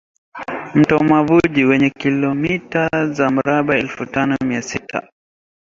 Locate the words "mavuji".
0.99-1.65